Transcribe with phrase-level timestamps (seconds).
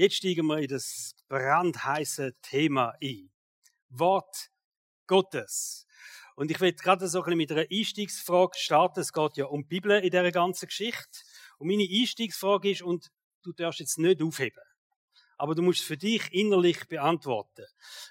[0.00, 3.30] Jetzt steigen wir in das brandheiße Thema ein.
[3.90, 4.48] Wort
[5.06, 5.86] Gottes.
[6.36, 9.00] Und ich will gerade so ein bisschen mit einer Einstiegsfrage starten.
[9.00, 11.20] Es geht ja um die Bibel in dieser ganzen Geschichte.
[11.58, 13.10] Und meine Einstiegsfrage ist, und
[13.42, 14.62] du darfst jetzt nicht aufheben,
[15.36, 17.66] aber du musst es für dich innerlich beantworten.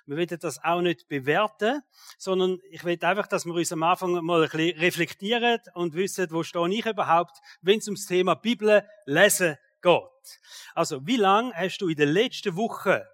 [0.05, 1.81] Wir wollen das auch nicht bewerten,
[2.19, 6.27] sondern ich will einfach, dass wir uns am Anfang mal ein bisschen reflektieren und wissen,
[6.29, 10.39] wo stehe ich überhaupt, wenn es ums Thema Bibel lesen geht.
[10.75, 13.07] Also, wie lange hast du in der letzten Woche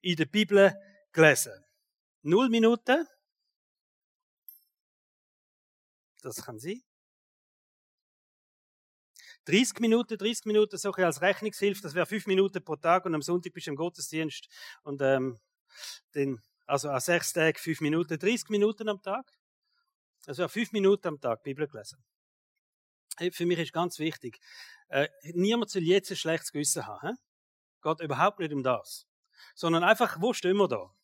[0.00, 0.74] in der Bibel
[1.12, 1.52] gelesen?
[2.22, 3.06] Null Minuten?
[6.22, 6.82] Das kann sein.
[9.46, 13.22] 30 Minuten, 30 Minuten so als Rechnungshilfe, das wäre 5 Minuten pro Tag und am
[13.22, 14.48] Sonntag bist du im Gottesdienst
[14.82, 15.40] und ähm,
[16.14, 19.32] den, also an sechs Tagen 5 Minuten, 30 Minuten am Tag.
[20.26, 21.98] Also 5 Minuten am Tag Bibel gelesen.
[23.32, 24.38] Für mich ist ganz wichtig,
[24.92, 27.08] äh, niemand soll jetzt ein schlechtes Gewissen haben.
[27.08, 27.14] He?
[27.82, 29.06] Geht überhaupt nicht um das.
[29.54, 30.94] Sondern einfach, wo stehen wir da?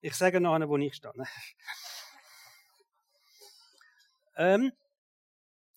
[0.00, 1.12] Ich sage noch einen, wo ich stehe.
[4.36, 4.72] ähm,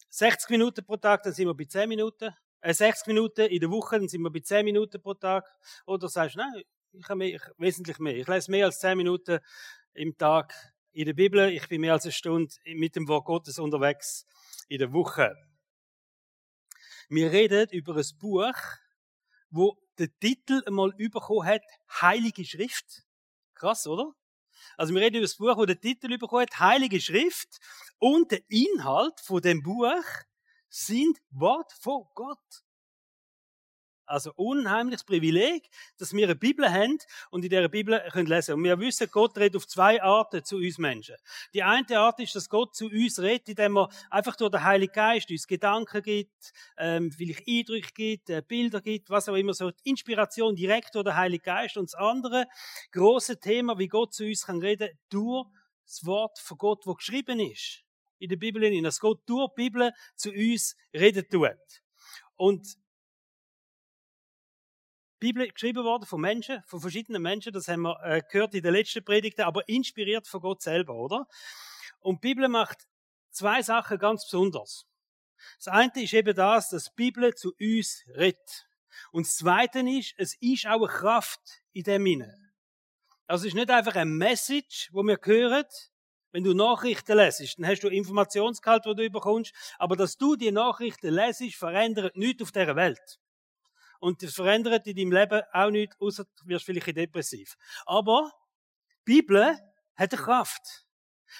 [0.09, 2.29] 60 Minuten pro Tag, dann sind wir bei 10 Minuten.
[2.61, 5.51] Äh, 60 Minuten in der Woche, dann sind wir bei 10 Minuten pro Tag.
[5.87, 8.15] Oder sagst du, nein, ich habe mehr, ich, wesentlich mehr.
[8.15, 9.39] Ich lese mehr als 10 Minuten
[9.93, 10.53] im Tag
[10.91, 11.49] in der Bibel.
[11.49, 14.27] Ich bin mehr als eine Stunde mit dem Wort Gottes unterwegs
[14.67, 15.35] in der Woche.
[17.09, 18.53] Wir reden über ein Buch,
[19.49, 21.61] wo der Titel einmal bekommen hat,
[22.01, 23.03] Heilige Schrift.
[23.55, 24.13] Krass, oder?
[24.75, 27.59] Also wir reden über das Buch, wo der Titel bekommen hat, Heilige Schrift.
[27.97, 30.03] Und der Inhalt von dem Buch
[30.69, 32.63] sind Wort von Gott.
[34.07, 36.97] Also unheimliches Privileg, dass wir eine Bibel haben
[37.29, 38.55] und in dieser Bibel können lesen.
[38.55, 41.15] Und wir wissen, Gott redet auf zwei Arten zu uns Menschen.
[41.53, 44.93] Die eine Art ist, dass Gott zu uns redet, indem er einfach durch den Heiligen
[44.93, 49.71] Geist uns Gedanken gibt, ähm, vielleicht Eindrücke gibt, äh, Bilder gibt, was auch immer so.
[49.71, 51.75] Die Inspiration direkt durch den Heiligen Geist.
[51.75, 52.45] Und das andere
[52.93, 55.47] große Thema, wie Gott zu uns kann reden, durch
[55.85, 57.83] das Wort von Gott, wo geschrieben ist.
[58.19, 61.51] In der Bibel, dass Gott durch die Bibel zu uns reden tut.
[62.35, 62.77] Und
[65.19, 68.73] Bibel geschrieben worden von Menschen, von verschiedenen Menschen, das haben wir äh, gehört in den
[68.73, 71.27] letzten Predigten, aber inspiriert von Gott selber, oder?
[71.99, 72.87] Und die Bibel macht
[73.31, 74.85] zwei Sachen ganz besonders.
[75.57, 78.67] Das eine ist eben das, dass die Bibel zu uns redet.
[79.11, 82.35] Und das zweite ist, es ist auch eine Kraft in dem Inne.
[83.27, 85.65] Also es ist nicht einfach ein Message, wo wir hören,
[86.31, 90.51] wenn du Nachrichten lesest, dann hast du Informationsgehalt, wo du bekommst, aber dass du die
[90.51, 93.19] Nachrichten lesest, verändert nichts auf dieser Welt.
[93.99, 97.55] Und das verändert in deinem Leben auch nichts, außer du wirst vielleicht depressiv.
[97.85, 98.31] Aber
[99.07, 99.57] die Bibel
[99.95, 100.85] hat eine Kraft.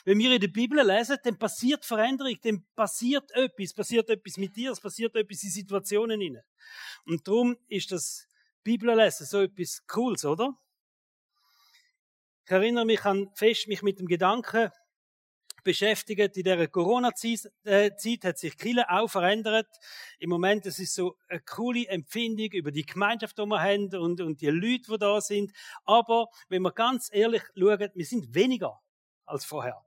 [0.04, 4.56] Wenn wir in der Bibel lesen, dann passiert Veränderung, dann passiert etwas, passiert etwas mit
[4.56, 6.44] dir, es passiert etwas in Situationen inne.
[7.06, 8.28] Und darum ist das
[8.64, 10.58] Bibellesen so etwas Cooles, oder?
[12.46, 14.72] Ich erinnere mich an fest mich mit dem Gedanken
[15.68, 16.38] beschäftigt.
[16.38, 17.92] In dieser Corona-Zeit äh,
[18.24, 19.68] hat sich Kille auch verändert.
[20.18, 24.22] Im Moment, es ist so eine coole Empfindung über die Gemeinschaft, die wir haben und,
[24.22, 25.52] und die Leute, die da sind.
[25.84, 28.80] Aber wenn wir ganz ehrlich schauen, wir sind weniger
[29.26, 29.86] als vorher.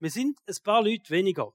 [0.00, 1.54] Wir sind ein paar Leute weniger.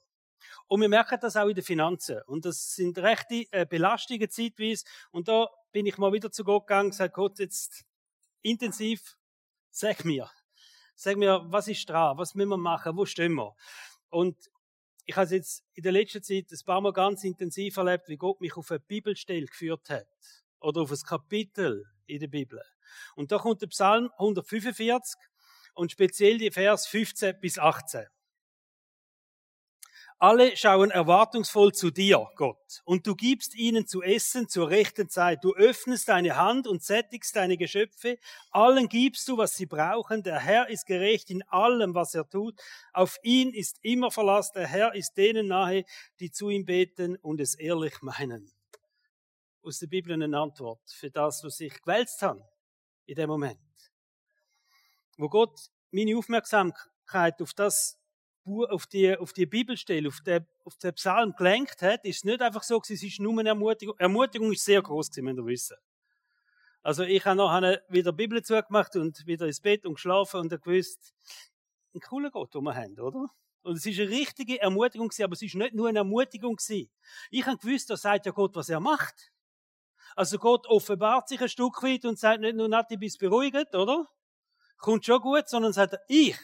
[0.68, 2.22] Und wir merken das auch in den Finanzen.
[2.26, 4.86] Und das sind rechte äh, Belastungen zeitweise.
[5.12, 7.84] Und da bin ich mal wieder zu Gott gegangen und gesagt, Gott, jetzt
[8.42, 9.18] intensiv,
[9.72, 10.32] sag mir,
[11.02, 12.18] Sag mir, was ist dran?
[12.18, 12.98] Was müssen wir machen?
[12.98, 13.56] Wo stehen wir?
[14.10, 14.36] Und
[15.06, 18.42] ich habe jetzt in der letzten Zeit ein paar Mal ganz intensiv erlebt, wie Gott
[18.42, 20.10] mich auf eine Bibelstelle geführt hat.
[20.60, 22.62] Oder auf ein Kapitel in der Bibel.
[23.16, 25.16] Und da kommt der Psalm 145
[25.74, 28.06] und speziell die Vers 15 bis 18.
[30.22, 35.46] Alle schauen erwartungsvoll zu dir, Gott, und du gibst ihnen zu essen zur rechten Zeit.
[35.46, 38.20] Du öffnest deine Hand und sättigst deine Geschöpfe.
[38.52, 40.22] Allen gibst du, was sie brauchen.
[40.22, 42.60] Der Herr ist gerecht in allem, was er tut.
[42.92, 44.52] Auf ihn ist immer Verlass.
[44.52, 45.86] Der Herr ist denen nahe,
[46.20, 48.52] die zu ihm beten und es ehrlich meinen.
[49.64, 52.44] Aus der Bibel eine Antwort für das, was ich gewälzt habe
[53.06, 53.58] in dem Moment.
[55.16, 55.58] Wo Gott
[55.92, 57.99] meine Aufmerksamkeit auf das
[58.70, 62.42] auf die, auf die Bibelstelle, auf den, auf den Psalm gelenkt hat, ist es nicht
[62.42, 63.96] einfach so, es ist nur eine Ermutigung.
[63.98, 65.78] Ermutigung ist sehr groß, müsst ihr wissen.
[66.82, 70.50] Also ich habe nachher wieder die Bibel zugemacht und wieder ins Bett und geschlafen und
[70.50, 71.14] gewusst,
[71.94, 73.28] ein cooler Gott, den wir haben, oder?
[73.62, 76.58] Und es ist eine richtige Ermutigung aber es ist nicht nur eine Ermutigung
[77.30, 79.32] Ich habe gewusst, da sagt ja Gott, was er macht.
[80.16, 84.08] Also Gott offenbart sich ein Stück weit und sagt nicht nur, Nati, bist beruhigt, oder?
[84.78, 86.38] Kommt schon gut, sondern sagt, ich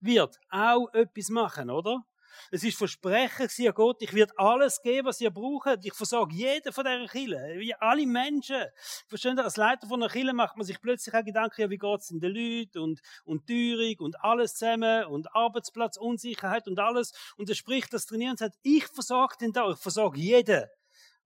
[0.00, 2.04] wird auch etwas machen, oder?
[2.50, 5.84] Es ist Versprechen, sie Gott, ich werde alles geben, was ihr braucht.
[5.84, 8.64] Ich versorge jeden von dieser Kille, alle Menschen.
[9.06, 11.78] Verstehen ihr, als Leiter von einer Kille macht man sich plötzlich auch Gedanken, ja, wie
[11.78, 17.12] geht's in den Leuten und, und Teuerung und alles zusammen und Arbeitsplatz, Unsicherheit und alles.
[17.36, 20.64] Und er spricht das trainieren und sagt, ich versorge den da, ich versorge jeden.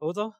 [0.00, 0.36] Oder?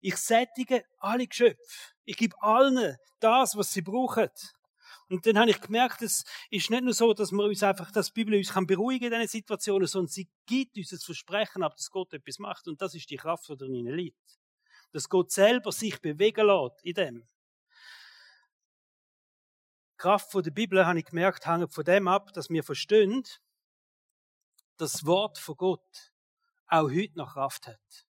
[0.00, 1.58] Ich sättige alle Geschöpfe.
[2.04, 4.28] Ich gebe allen das, was sie brauchen.
[5.08, 8.08] Und dann habe ich gemerkt, es ist nicht nur so, dass wir uns einfach, dass
[8.08, 11.76] die Bibel uns kann beruhigen in diesen Situationen, sondern sie gibt uns das Versprechen ab,
[11.76, 12.66] dass Gott etwas macht.
[12.66, 14.38] Und das ist die Kraft, die darin liegt.
[14.90, 17.28] Dass Gott selber sich bewegen lässt in dem.
[19.92, 23.22] Die Kraft der Bibel, habe ich gemerkt, hängt von dem ab, dass wir verstehen,
[24.76, 26.12] dass das Wort von Gott
[26.66, 28.05] auch heute noch Kraft hat.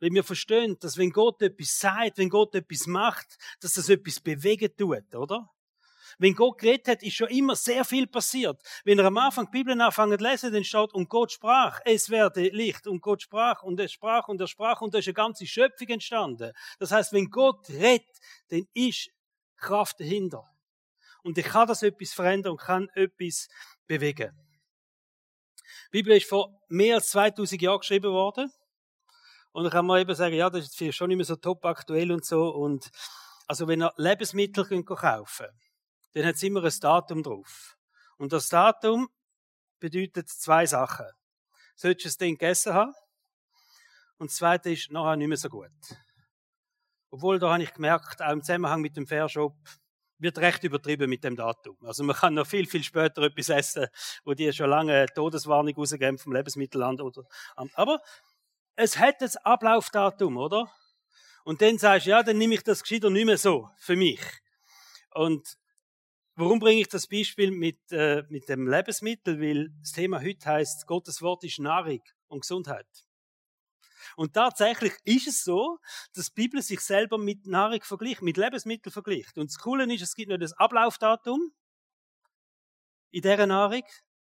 [0.00, 4.20] Weil wir verstehen, dass wenn Gott etwas sagt, wenn Gott etwas macht, dass das etwas
[4.20, 5.50] bewegen tut, oder?
[6.18, 8.60] Wenn Gott geredet hat, ist schon immer sehr viel passiert.
[8.84, 12.10] Wenn er am Anfang die Bibel anfängt zu lesen, dann steht, und Gott sprach, es
[12.10, 12.86] werde Licht.
[12.86, 15.88] Und Gott sprach, und er sprach, und er sprach, und da ist eine ganze Schöpfung
[15.88, 16.52] entstanden.
[16.80, 18.18] Das heißt, wenn Gott redet,
[18.48, 19.10] dann ist
[19.56, 20.44] Kraft dahinter.
[21.22, 23.48] Und ich kann das etwas verändern und kann etwas
[23.86, 24.32] bewegen.
[25.92, 28.50] Die Bibel ist vor mehr als 2000 Jahren geschrieben worden.
[29.58, 32.12] Und dann kann man eben sagen, ja, das ist schon nicht mehr so top aktuell
[32.12, 32.48] und so.
[32.50, 32.92] Und
[33.48, 35.48] also wenn ihr Lebensmittel könnt kaufen
[36.12, 37.76] dann hat es immer ein Datum drauf.
[38.18, 39.08] Und das Datum
[39.80, 41.06] bedeutet zwei Sachen.
[41.74, 42.94] Solltest du es dann gegessen haben?
[44.18, 45.72] Und das zweite ist nachher nicht mehr so gut.
[47.10, 49.56] Obwohl, da habe ich gemerkt, auch im Zusammenhang mit dem Fairshop,
[50.18, 51.76] wird recht übertrieben mit dem Datum.
[51.82, 53.86] Also man kann noch viel, viel später etwas essen,
[54.24, 57.24] wo die schon lange Todeswarnung rausgeben vom Lebensmittelland oder,
[57.74, 58.00] aber
[58.78, 60.72] es hat ein Ablaufdatum, oder?
[61.44, 64.20] Und dann sagst du, ja, dann nehme ich das gescheiter nicht mehr so für mich.
[65.14, 65.58] Und
[66.36, 69.40] warum bringe ich das Beispiel mit, äh, mit dem Lebensmittel?
[69.40, 72.86] Weil das Thema heute heißt, Gottes Wort ist Nahrung und Gesundheit.
[74.16, 75.78] Und tatsächlich ist es so,
[76.14, 79.38] dass die Bibel sich selber mit Nahrung vergleicht, mit Lebensmitteln vergleicht.
[79.38, 81.50] Und das Coole ist, es gibt nicht das Ablaufdatum
[83.10, 83.82] in dieser Nahrung,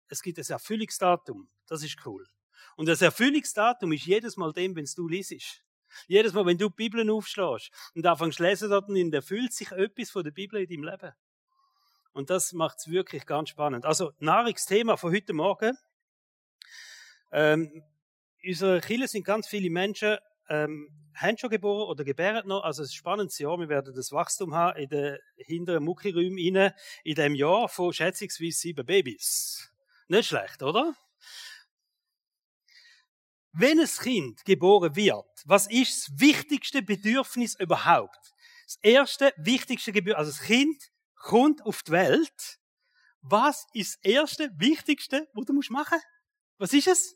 [0.08, 1.50] es gibt ein Erfüllungsdatum.
[1.66, 2.28] Das ist cool.
[2.76, 5.64] Und das Erfüllungsdatum ist jedes Mal dem, wenn du liest.
[6.08, 10.10] Jedes Mal, wenn du die Bibel aufschlägst und anfängst zu lesen, dann erfüllt sich etwas
[10.10, 11.14] von der Bibel in deinem Leben.
[12.12, 13.86] Und das macht es wirklich ganz spannend.
[13.86, 15.78] Also, Nahrungsthema von heute Morgen.
[17.32, 17.84] Ähm,
[18.40, 20.18] in unserer Kirche sind ganz viele Menschen,
[20.50, 22.64] ähm, haben schon geboren oder gebären noch.
[22.64, 23.58] Also, es ist ein spannendes Jahr.
[23.58, 28.86] Wir werden das Wachstum haben in den hinteren Muckiräumen in dem Jahr von schätzungsweise sieben
[28.86, 29.72] Babys.
[30.08, 30.96] Nicht schlecht, oder?
[33.58, 38.34] Wenn ein Kind geboren wird, was ist das wichtigste Bedürfnis überhaupt?
[38.66, 42.60] Das erste wichtigste Gebür, also das Kind kommt auf die Welt.
[43.22, 46.06] Was ist das erste wichtigste, was du machen musst
[46.58, 47.16] Was ist es?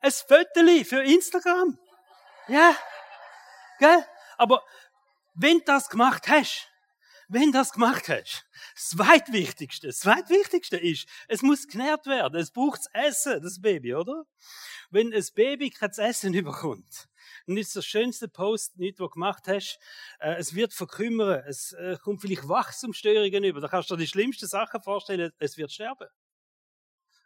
[0.00, 1.78] Ein Foto für Instagram.
[2.46, 2.74] Ja.
[3.78, 4.06] Gell?
[4.38, 4.64] Aber
[5.34, 6.66] wenn du das gemacht hast,
[7.28, 12.40] wenn das gemacht hast, das zweitwichtigste, das zweitwichtigste ist, es muss genährt werden.
[12.40, 14.24] Es braucht Essen, das Baby, oder?
[14.90, 17.08] wenn ein Baby kein Essen überkommt,
[17.46, 19.78] nicht das schönste Post, nicht, was du gemacht hast,
[20.20, 24.08] äh, es wird verkümmern, es äh, kommt vielleicht Wachstumsstörungen über, da kannst du dir die
[24.08, 26.08] schlimmsten Sachen vorstellen, es wird sterben.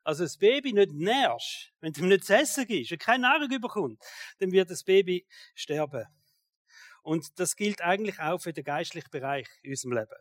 [0.05, 3.50] Also das Baby nicht nährst, wenn du ihm nicht zu essen gibst, wenn keine Nahrung
[3.50, 4.02] überkommt,
[4.40, 6.06] dann wird das Baby sterben.
[7.02, 10.16] Und das gilt eigentlich auch für den geistlichen Bereich in unserem Leben.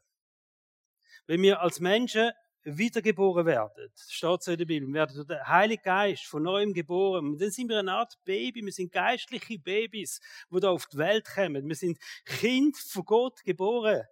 [1.28, 2.32] Wenn wir als Menschen
[2.64, 6.74] wiedergeboren werden, steht so in der Bibel, wir werden durch den Heiligen Geist von neuem
[6.74, 7.38] geboren.
[7.38, 10.20] Dann sind wir eine Art Baby, wir sind geistliche Babys,
[10.52, 11.68] die da auf die Welt kommen.
[11.68, 14.04] Wir sind Kind von Gott geboren.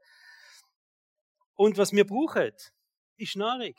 [1.55, 2.51] Und was wir brauchen,
[3.17, 3.75] ist Nahrung.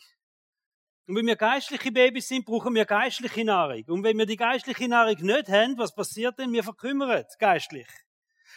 [1.07, 3.83] Und wenn wir geistliche Babys sind, brauchen wir geistliche Nahrung.
[3.89, 6.53] Und wenn wir die geistliche Nahrung nicht haben, was passiert denn?
[6.53, 7.89] Wir verkümmern geistlich.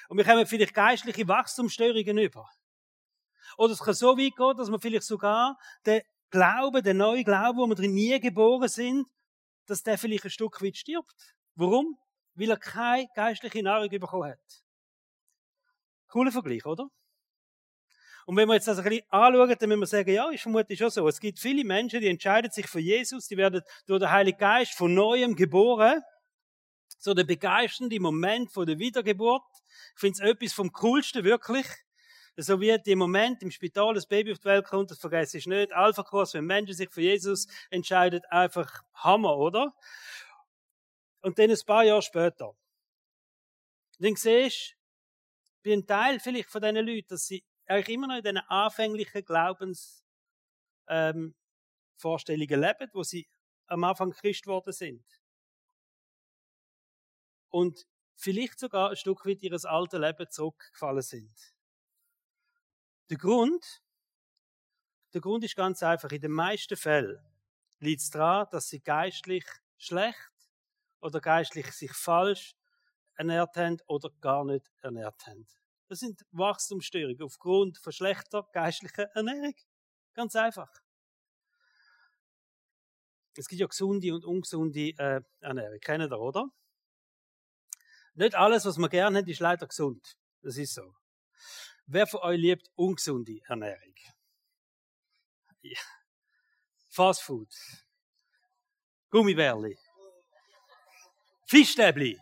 [0.09, 2.49] Und wir haben vielleicht geistliche Wachstumsstörungen über.
[3.57, 7.59] Oder es kann so weit gehen, dass man vielleicht sogar den Glauben, den neuen Glauben,
[7.59, 9.07] wo wir drin nie geboren sind,
[9.67, 11.35] dass der vielleicht ein Stück weit stirbt.
[11.55, 11.97] Warum?
[12.33, 14.63] Weil er keine geistliche Nahrung bekommen hat.
[16.07, 16.89] Cooler Vergleich, oder?
[18.25, 20.79] Und wenn wir jetzt das ein bisschen anschauen, dann müssen wir sagen, ja, ist vermutlich
[20.79, 21.07] schon so.
[21.07, 24.73] Es gibt viele Menschen, die entscheiden sich für Jesus, die werden durch den Heiligen Geist
[24.73, 26.01] von Neuem geboren.
[27.03, 29.43] So der begeisternde Moment von der Wiedergeburt.
[29.93, 31.67] Ich finde es etwas vom Coolsten, wirklich.
[32.37, 35.45] So wie im Moment im Spital das Baby auf die Welt kommt, das vergesse ich
[35.45, 35.73] nicht.
[35.73, 39.75] Alpha-Kurs, wenn Menschen sich für Jesus entscheiden, einfach Hammer, oder?
[41.19, 42.55] Und dann ein paar Jahre später.
[43.99, 44.75] Dann siehst du,
[45.63, 49.25] bin ein Teil vielleicht von diesen Leuten, dass sie eigentlich immer noch in diesen anfänglichen
[49.25, 50.03] Glaubensphase
[50.87, 51.35] ähm,
[52.01, 53.27] leben, wo sie
[53.67, 55.03] am Anfang Christ geworden sind.
[57.53, 61.53] Und vielleicht sogar ein Stück weit ihres alten Leben zurückgefallen sind.
[63.11, 63.83] Der Grund,
[65.13, 66.09] der Grund ist ganz einfach.
[66.09, 67.23] In den meisten Fällen
[67.77, 69.45] liegt es daran, dass sie geistlich
[69.77, 70.31] schlecht
[70.99, 72.55] oder geistlich sich falsch
[73.13, 75.45] ernährt haben oder gar nicht ernährt haben.
[75.89, 79.53] Das sind Wachstumsstörungen aufgrund von schlechter geistlicher Ernährung.
[80.15, 80.71] Ganz einfach.
[83.37, 85.79] Es gibt ja gesunde und ungesunde äh, Ernährung.
[85.81, 86.49] Kennen ihr, oder?
[88.15, 90.17] Nicht alles, was man gerne hat, ist leider gesund.
[90.41, 90.93] Das ist so.
[91.85, 93.95] Wer von euch liebt ungesunde Ernährung?
[95.61, 95.79] Ja.
[96.89, 97.53] Fast Food.
[99.09, 99.77] Gummibärli.
[101.47, 102.19] Fischstäbli.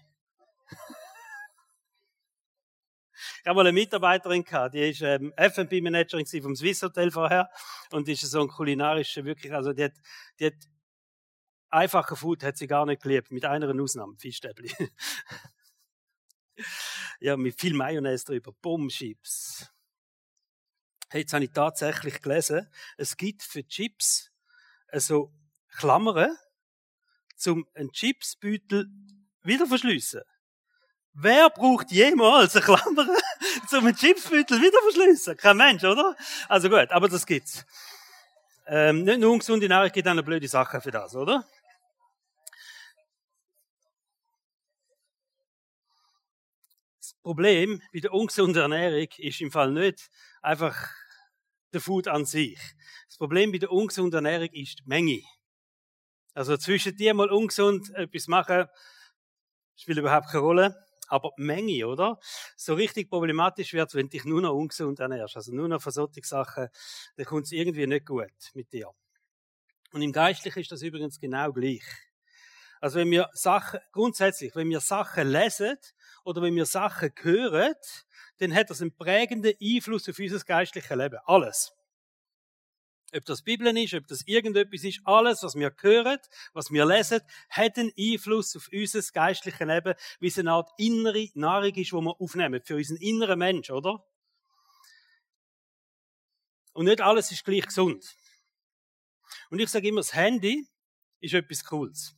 [3.42, 7.50] Ich habe mal eine Mitarbeiterin gehabt, die ist ähm, F&B-Managerin vom Swiss Hotel vorher
[7.92, 9.94] und ist so ein kulinarischer, wirklich, also die hat,
[10.40, 10.54] die hat
[11.70, 14.72] einfache Food hat sie gar nicht geliebt, mit einer Ausnahme, Fischstäbli.
[17.20, 19.70] ja, mit viel Mayonnaise drüber, Bombchips.
[21.10, 24.32] Hey, jetzt habe ich tatsächlich gelesen, es gibt für Chips
[24.92, 25.32] also
[25.78, 26.38] Klammern,
[27.36, 28.88] zum einen Chipsbeutel
[29.44, 30.22] wieder verschliessen.
[31.14, 33.08] Wer braucht jemals eine Klammer,
[33.70, 35.36] zum einen Chipsbeutel wieder verschliessen?
[35.38, 36.16] Kein Mensch, oder?
[36.48, 37.66] Also gut, aber das gibt's.
[38.68, 41.46] Ähm, nicht nur ungesunde Nahrung gibt eine blöde Sache für das, oder?
[47.22, 50.10] Problem bei der ungesunden Ernährung ist im Fall nicht
[50.42, 50.90] einfach
[51.74, 52.60] der Food an sich.
[53.08, 55.22] Das Problem bei der ungesunden Ernährung ist die Menge.
[56.34, 58.66] Also zwischen dir mal ungesund etwas machen,
[59.76, 60.86] spielt überhaupt keine Rolle.
[61.08, 62.20] Aber die Menge, oder?
[62.56, 65.36] So richtig problematisch wird, wenn du dich nur noch ungesund ernährst.
[65.36, 66.70] Also nur noch von Sachen,
[67.18, 68.90] dann kommt es irgendwie nicht gut mit dir.
[69.92, 71.84] Und im Geistlichen ist das übrigens genau gleich.
[72.80, 75.78] Also wenn wir Sachen, grundsätzlich, wenn wir Sachen lesen
[76.24, 77.74] oder wenn wir Sachen hören,
[78.38, 81.20] dann hat das einen prägenden Einfluss auf unser geistliches Leben.
[81.26, 81.74] Alles.
[83.14, 86.18] Ob das Bibel ist, ob das irgendetwas ist, alles, was wir hören,
[86.54, 91.28] was wir lesen, hat einen Einfluss auf unser geistliches Leben, wie es eine Art innere
[91.34, 94.06] Nahrung ist, die wir aufnehmen, für unseren inneren Mensch, oder?
[96.74, 98.16] Und nicht alles ist gleich gesund.
[99.50, 100.66] Und ich sage immer, das Handy
[101.20, 102.16] ist etwas Cooles.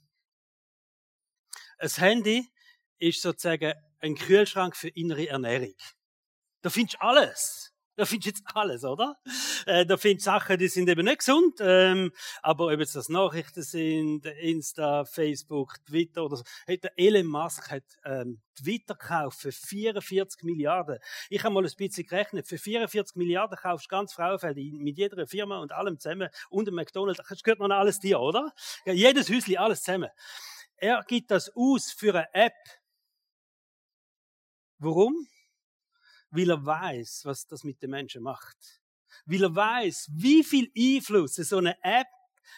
[1.80, 2.52] Ein Handy
[3.00, 5.74] ist sozusagen ein Kühlschrank für innere Ernährung.
[6.62, 7.70] Da findest du alles.
[7.96, 9.16] Da findest du jetzt alles, oder?
[9.68, 13.08] Äh, da findest du Sachen, die sind eben nicht gesund, ähm, aber ob jetzt das
[13.08, 16.44] Nachrichten sind, Insta, Facebook, Twitter oder so.
[16.66, 20.98] Hey, der Elon Musk hat ähm, Twitter gekauft für 44 Milliarden.
[21.30, 25.28] Ich habe mal ein bisschen gerechnet, für 44 Milliarden kaufst du ganz Frauenfeld mit jeder
[25.28, 27.22] Firma und allem zusammen und dem McDonald's.
[27.30, 28.54] Das gehört noch alles dir, oder?
[28.86, 30.10] Ja, jedes Häuschen, alles zusammen.
[30.78, 32.56] Er gibt das aus für eine App.
[34.84, 35.28] Warum?
[36.34, 38.58] weil er weiß, was das mit den Menschen macht.
[39.26, 42.08] Weil er weiß, wie viel Einfluss so eine App,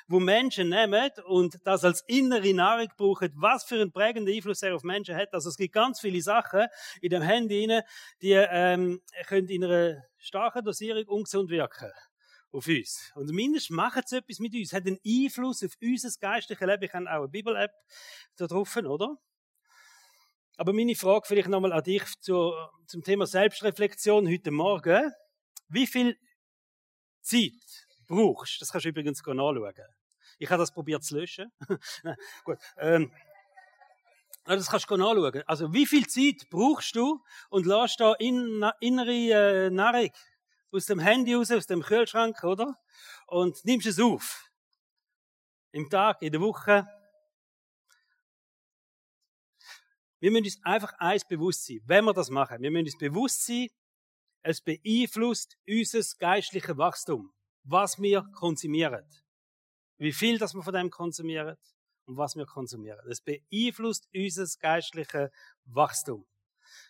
[0.08, 4.76] wo Menschen nehmen und das als innere Nahrung brauchen, was für einen prägenden Einfluss er
[4.76, 5.34] auf Menschen hat.
[5.34, 6.68] Also es gibt ganz viele Sachen
[7.02, 7.82] in dem Handy
[8.22, 11.92] die ähm, können in einer starken Dosierung ungesund wirken
[12.52, 13.12] auf uns.
[13.16, 16.84] Und mindestens machen sie etwas mit uns, hat einen Einfluss auf unser geistliches Leben.
[16.84, 17.72] Ich habe auch eine Bibel-App
[18.38, 19.18] da drauf, oder?
[20.58, 22.54] Aber meine Frage vielleicht nochmal an dich zu,
[22.88, 25.12] zum Thema Selbstreflexion heute Morgen.
[25.68, 26.18] Wie viel
[27.22, 27.52] Zeit
[28.08, 28.60] brauchst du?
[28.60, 29.74] Das kannst du übrigens nachschauen.
[30.40, 31.52] Ich habe das probiert zu löschen.
[32.46, 32.58] Gut.
[32.78, 33.12] Ähm,
[34.46, 35.44] das kannst du nachschauen.
[35.46, 40.12] Also, wie viel Zeit brauchst du und lässt da in, innere äh, Nahrung
[40.72, 42.80] aus dem Handy raus, aus dem Kühlschrank, oder?
[43.28, 44.50] Und nimmst es auf.
[45.72, 46.88] Im Tag, in der Woche,
[50.26, 52.60] Wir müssen uns einfach eins bewusst sein, wenn wir das machen.
[52.60, 53.68] Wir müssen uns bewusst sein,
[54.42, 59.08] es beeinflusst unser geistliches Wachstum, was wir konsumieren.
[60.00, 61.56] Wie viel das wir von dem konsumieren
[62.06, 63.08] und was wir konsumieren.
[63.08, 65.30] Es beeinflusst unser geistliches
[65.66, 66.26] Wachstum.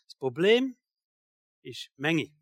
[0.06, 0.78] Das Problem
[1.62, 2.34] ist Menge.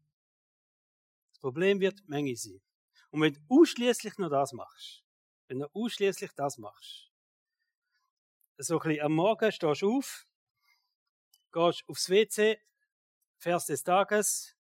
[1.32, 2.62] Das Problem wird Menge sein.
[3.10, 5.04] Und wenn du ausschließlich nur das machst,
[5.48, 7.10] wenn du ausschließlich das machst,
[8.60, 10.28] so ein bisschen am Morgen stehst du auf,
[11.53, 12.60] gehst aufs WC,
[13.38, 14.57] Vers des Tages,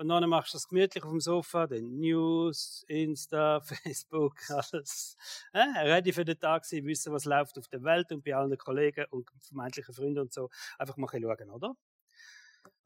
[0.00, 5.16] und dann machst du das gemütlich auf dem Sofa, den News, Insta, Facebook, alles.
[5.52, 8.56] Äh, ready für den Tag sein, wissen, was läuft auf der Welt und bei allen
[8.56, 10.50] Kollegen und vermeintlichen Freunden und so.
[10.78, 11.74] Einfach mal schauen, oder?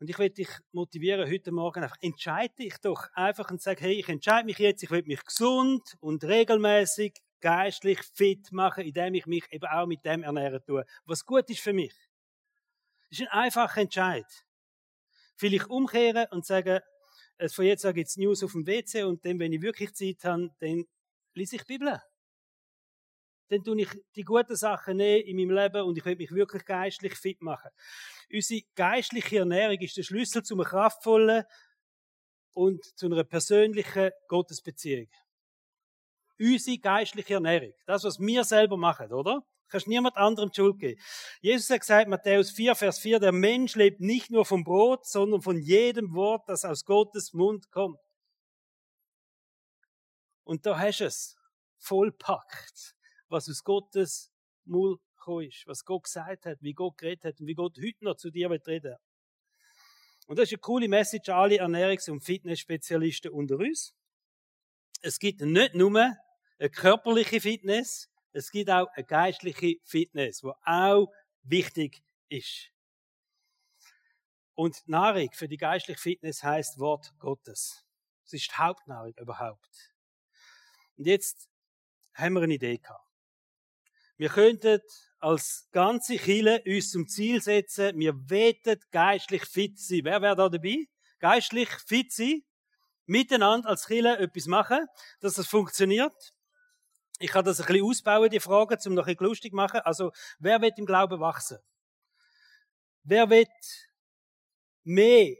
[0.00, 3.92] Und ich will dich motivieren, heute Morgen einfach, entscheide dich doch einfach und sag, hey,
[3.92, 9.26] ich entscheide mich jetzt, ich will mich gesund und regelmäßig geistlich fit machen, indem ich
[9.26, 11.94] mich eben auch mit dem ernähren tue, was gut ist für mich.
[13.12, 14.24] Das ist ein einfacher Entscheid.
[15.36, 16.80] Vielleicht umkehren und sagen,
[17.48, 20.24] von jetzt an gibt es News auf dem WC und dann, wenn ich wirklich Zeit
[20.24, 20.86] habe, dann
[21.34, 22.00] lese ich die Bibel.
[23.48, 27.14] Dann tue ich die guten Sachen in meinem Leben und ich will mich wirklich geistlich
[27.14, 27.70] fit machen.
[28.32, 31.44] Unsere geistliche Ernährung ist der Schlüssel zu einem kraftvollen
[32.54, 35.10] und zu einer persönlichen Gottesbeziehung.
[36.40, 37.74] Unsere geistliche Ernährung.
[37.84, 39.44] Das, was wir selber machen, oder?
[39.72, 41.00] Kannst niemand anderem die Schuld geben.
[41.40, 45.42] Jesus hat gesagt, Matthäus 4, Vers 4, der Mensch lebt nicht nur vom Brot, sondern
[45.42, 47.98] von jedem Wort, das aus Gottes Mund kommt.
[50.44, 51.36] Und da hast du es.
[51.78, 52.94] Vollpackt.
[53.28, 54.30] Was aus Gottes
[54.64, 55.66] Mund gekommen ist.
[55.66, 58.50] Was Gott gesagt hat, wie Gott geredet hat und wie Gott heute noch zu dir
[58.50, 58.96] wird reden.
[60.26, 63.94] Und das ist eine coole Message an alle Ernährungs- und Fitnessspezialisten unter uns.
[65.00, 71.12] Es gibt nicht nur eine körperliche Fitness, es gibt auch eine geistliche Fitness, die auch
[71.42, 72.70] wichtig ist.
[74.54, 77.84] Und Nahrung für die geistliche Fitness heißt Wort Gottes.
[78.24, 79.92] Es ist die Hauptnahrung überhaupt.
[80.96, 81.48] Und jetzt
[82.14, 83.06] haben wir eine Idee gehabt.
[84.16, 84.80] Wir könnten
[85.18, 90.00] als ganze Chile uns zum Ziel setzen, wir weten geistlich fit sein.
[90.04, 90.86] Wer wäre da dabei?
[91.18, 92.42] Geistlich fit sein,
[93.06, 94.86] miteinander als Chile etwas machen,
[95.20, 96.34] dass das funktioniert.
[97.22, 99.78] Ich kann das ein bisschen ausbauen, die Frage, um noch ein bisschen lustig zu machen.
[99.84, 100.10] Also,
[100.40, 101.58] wer wird im Glauben wachsen?
[103.04, 103.48] Wer wird
[104.82, 105.36] mehr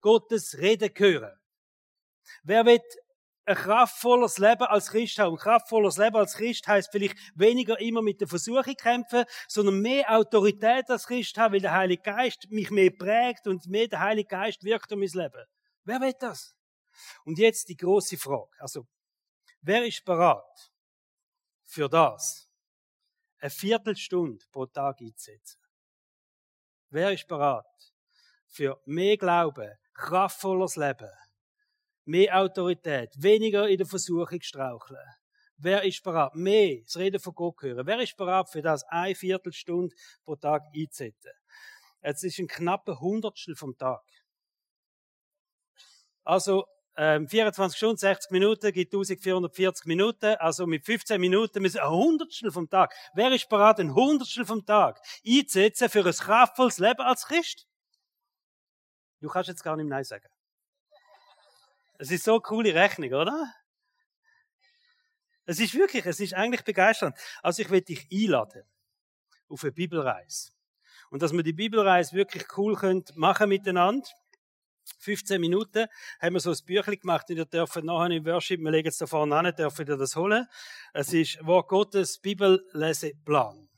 [0.00, 1.38] Gottes Reden hören?
[2.42, 2.84] Wer wird
[3.44, 5.34] ein kraftvolles Leben als Christ haben?
[5.34, 10.10] Ein kraftvolles Leben als Christ heißt vielleicht weniger immer mit der Versuchung kämpfen, sondern mehr
[10.16, 14.28] Autorität als Christ haben, weil der Heilige Geist mich mehr prägt und mehr der Heilige
[14.28, 15.44] Geist wirkt um mein Leben.
[15.84, 16.54] Wer will das?
[17.24, 18.56] Und jetzt die große Frage.
[18.58, 18.86] Also,
[19.60, 20.70] wer ist bereit?
[21.70, 22.50] Für das
[23.38, 25.60] eine Viertelstunde pro Tag einzusetzen.
[26.90, 27.64] Wer ist bereit
[28.48, 31.10] für mehr Glauben, kraftvolles Leben,
[32.04, 35.06] mehr Autorität, weniger in der Versuchung straucheln?
[35.58, 37.86] Wer ist bereit, mehr das Reden von Gott hören?
[37.86, 41.32] Wer ist bereit, für das eine Viertelstunde pro Tag einzusetzen?
[42.02, 44.02] Jetzt ist ein knapper Hundertstel vom Tag.
[46.24, 50.34] Also, ähm, 24 Stunden, 60 Minuten gibt 1440 Minuten.
[50.36, 52.94] Also mit 15 Minuten müssen ein Hundertstel vom Tag.
[53.14, 57.66] Wer ist bereit, ein Hundertstel vom Tag einzusetzen für ein kraftvolles Leben als Christ?
[59.20, 60.28] Du kannst jetzt gar nicht Nein sagen.
[61.98, 63.52] Es ist so eine coole Rechnung, oder?
[65.44, 67.16] Es ist wirklich, es ist eigentlich begeisternd.
[67.42, 68.62] Also ich will dich einladen
[69.48, 70.52] auf eine Bibelreise.
[71.10, 74.08] Und dass wir die Bibelreise wirklich cool können machen miteinander.
[74.98, 75.86] 15 Minuten
[76.20, 78.98] haben wir so ein Büchlein gemacht und ihr dürft nachher im Worship, wir legen es
[78.98, 80.46] da vorne an, dürft ihr das holen.
[80.92, 83.68] Es ist Wort Gottes Bibelleseplan.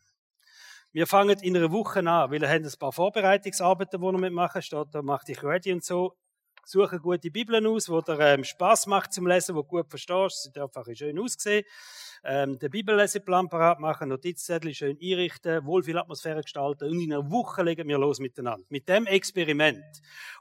[0.93, 4.61] Wir fangen in einer Woche an, weil wir haben ein paar Vorbereitungsarbeiten, die wir mitmachen.
[4.61, 6.17] Steht da, mach dich ready und so.
[6.65, 10.51] Suche gute Bibeln aus, wo dir ähm, Spaß macht zum Lesen, wo du gut verstehst.
[10.55, 11.65] Sie auch schön aussehen.
[12.25, 17.29] Ähm, den Bibelleseplan parat machen, Notizzettel schön einrichten, wohl viel Atmosphäre gestalten und in einer
[17.29, 18.65] Woche legen wir los miteinander.
[18.69, 19.85] Mit dem Experiment.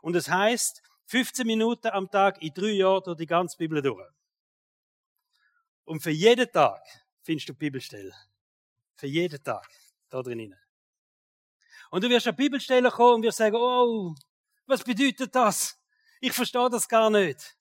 [0.03, 4.07] Und es heißt 15 Minuten am Tag in drei Jahren durch die ganze Bibel durch.
[5.85, 6.83] Und für jeden Tag
[7.23, 8.13] findest du Bibelstellen.
[8.95, 9.67] Für jeden Tag.
[10.09, 10.55] Da drinnen.
[11.89, 14.13] Und du wirst an Bibelstellen kommen und wirst sagen, oh,
[14.67, 15.80] was bedeutet das?
[16.21, 17.57] Ich verstehe das gar nicht.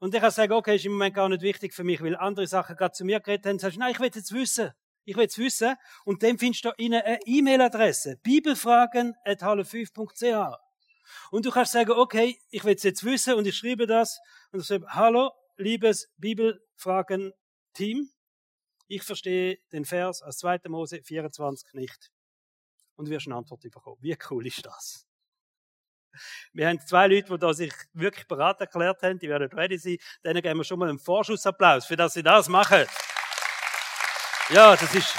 [0.00, 2.48] Und ich kann sagen, okay, ist im Moment gar nicht wichtig für mich, weil andere
[2.48, 3.60] Sachen gerade zu mir geredet haben.
[3.60, 4.72] Sagst, nein, ich will jetzt wissen.
[5.04, 5.76] Ich will jetzt wissen.
[6.04, 8.16] Und dann findest du in eine E-Mail-Adresse.
[8.22, 10.58] Bibelfragen.halle5.ch.
[11.30, 14.18] Und du kannst sagen, okay, ich will jetzt wissen und ich schreibe das.
[14.50, 18.10] Und ich sage, hallo, liebes Bibelfragen-Team.
[18.88, 20.62] Ich verstehe den Vers aus 2.
[20.68, 22.10] Mose 24 nicht.
[22.96, 23.98] Und du wirst eine Antwort bekommen.
[24.00, 25.07] Wie cool ist das?
[26.52, 29.98] Wir haben zwei Leute, die sich wirklich bereit erklärt haben, die werden ready sein.
[30.24, 32.86] Denen geben wir schon mal einen Vorschussapplaus, für dass sie das machen.
[34.50, 35.14] Ja, das ist.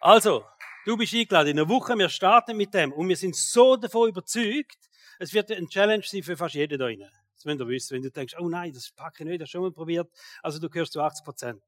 [0.00, 0.44] Also,
[0.84, 1.52] du bist eingeladen.
[1.52, 2.92] In einer Woche, wir starten mit dem.
[2.92, 4.76] Und wir sind so davon überzeugt,
[5.18, 7.10] es wird ein Challenge sein für fast jeden da rein.
[7.34, 7.94] Das müsst ihr wissen.
[7.94, 10.08] Wenn du denkst, oh nein, das packe ich nicht, das schon mal probiert.
[10.42, 11.62] Also, du gehörst zu 80 Prozent.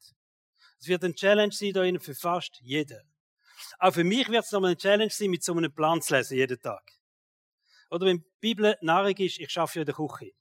[0.78, 3.00] Es wird ein Challenge sein da rein für fast jeden.
[3.78, 6.36] Auch für mich wird es nochmal eine Challenge sein, mit so einem Plan zu lesen,
[6.36, 6.82] jeden Tag.
[7.90, 10.32] Oder wenn die Bibel narig ist, ich schaffe ja in der Küche.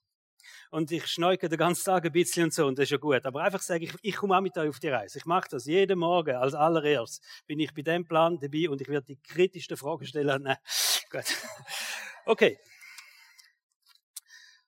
[0.72, 3.26] Und ich schneuke den ganzen Tag ein bisschen und so, und das ist ja gut.
[3.26, 5.18] Aber einfach sagen, ich, ich komme auch mit euch auf die Reise.
[5.18, 8.88] Ich mache das jeden Morgen, als allererst bin ich bei dem Plan dabei und ich
[8.88, 10.42] werde die kritischsten Fragen stellen.
[10.44, 10.58] Nein,
[11.12, 11.24] gut.
[12.26, 12.58] Okay.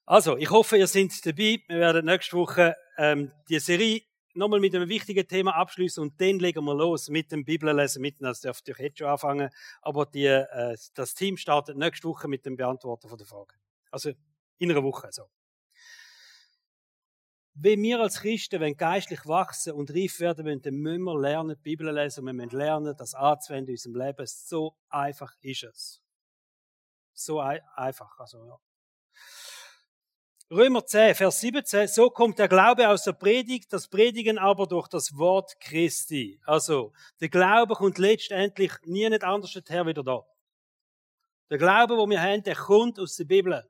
[0.05, 1.61] Also, ich hoffe, ihr seid dabei.
[1.67, 4.01] Wir werden nächste Woche ähm, die Serie
[4.37, 8.23] nochmal mit einem wichtigen Thema abschließen und dann legen wir los mit dem Bibellesen mitten.
[8.23, 9.49] Das dürft ihr jetzt schon anfangen.
[9.81, 13.55] Aber die, äh, das Team startet nächste Woche mit dem Beantworten von der Frage.
[13.91, 14.11] Also
[14.57, 15.23] in einer Woche so.
[17.53, 21.55] Wenn wir als Christen wenn geistlich wachsen und reif werden wollen, dann müssen wir lernen,
[21.55, 24.25] die Bibel lesen und wir müssen lernen, das anzuwenden in unserem Leben.
[24.27, 26.01] So einfach ist es.
[27.13, 28.59] So einfach, also ja.
[30.49, 34.87] Römer 10, Vers 17, so kommt der Glaube aus der Predigt, das Predigen aber durch
[34.87, 36.39] das Wort Christi.
[36.45, 40.25] Also, der Glaube kommt letztendlich nie nicht anders her wieder da.
[41.49, 43.61] Der Glaube, wo wir haben, der kommt aus der Bibel.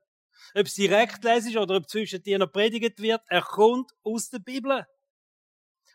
[0.54, 4.40] Ob es direkt lesen oder ob zwischen dir noch predigt wird, er kommt aus der
[4.40, 4.86] Bibel.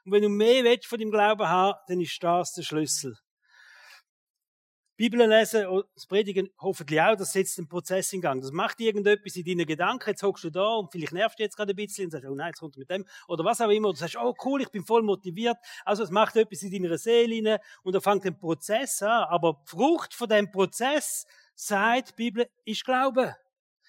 [0.04, 3.16] Und wenn du mehr willst von dem Glauben haben, dann ist das der Schlüssel.
[5.02, 8.40] Bibel lesen und das Predigen hoffentlich auch, das setzt den Prozess in Gang.
[8.40, 10.10] Das macht irgendetwas in deinen Gedanken.
[10.10, 12.34] Jetzt hockst du da und vielleicht nervst du jetzt gerade ein bisschen und sagst, oh
[12.36, 13.04] nein, jetzt kommt mit dem.
[13.26, 13.90] Oder was auch immer.
[13.90, 15.56] Du sagst, oh cool, ich bin voll motiviert.
[15.84, 19.24] Also es macht etwas in deiner Seele und da fängt ein Prozess an.
[19.24, 23.34] Aber die Frucht von dem Prozess, sagt die Bibel, ist Glaube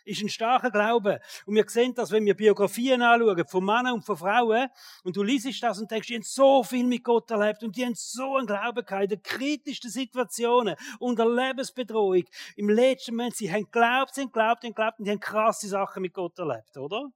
[0.05, 1.19] ist ein starker Glaube.
[1.45, 4.69] Und wir sehen das, wenn wir Biografien anschauen, von Männern und von Frauen,
[5.03, 7.85] und du liest das und denkst, die haben so viel mit Gott erlebt und die
[7.85, 12.23] haben so einen Glauben gehabt, in den kritischsten Situationen, unter Lebensbedrohung.
[12.55, 15.19] Im letzten Moment, sie haben geglaubt, sie haben geglaubt, sie haben geglaubt und die haben
[15.19, 17.09] krasse Sachen mit Gott erlebt, oder?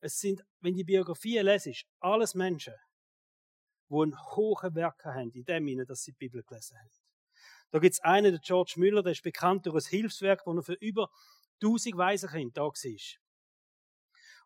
[0.00, 2.74] Es sind, wenn die Biografien lesest, alles Menschen,
[3.88, 6.90] die einen hohen Werk haben, in dem Sinne, dass sie die Bibel gelesen haben.
[7.70, 10.62] Da gibt es einen, der George Müller, der ist bekannt durch ein Hilfswerk, das er
[10.62, 11.10] für über
[11.60, 13.26] tausend Waisenkinder da war.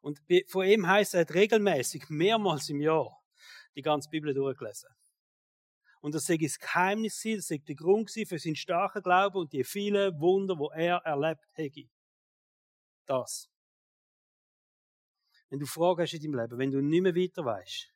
[0.02, 3.22] Und von ihm heisst, er hat regelmäßig, mehrmals im Jahr,
[3.74, 4.88] die ganze Bibel durchgelesen.
[6.00, 9.64] Und das sei das Geheimnis, das sei der Grund für seinen starken Glauben und die
[9.64, 11.82] vielen Wunder, wo er erlebt hätte.
[13.04, 13.50] Das.
[15.50, 17.92] Wenn du Fragen hast in deinem Leben, wenn du nicht mehr weiter weißt,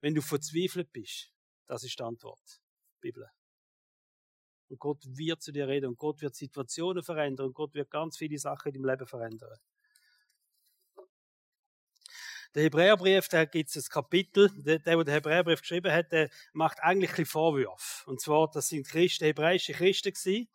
[0.00, 1.32] wenn du verzweifelt bist,
[1.66, 2.60] das ist die Antwort.
[3.00, 3.26] Bibel.
[4.70, 8.16] Und Gott wird zu dir reden und Gott wird Situationen verändern und Gott wird ganz
[8.16, 9.58] viele Sachen in deinem Leben verändern.
[12.54, 16.80] Der Hebräerbrief, da gibt es ein Kapitel, der, der, der Hebräerbrief geschrieben hat, der macht
[16.80, 18.08] eigentlich ein Vorwürfe.
[18.08, 20.48] Und zwar, das sind Christen, hebräische Christen gewesen.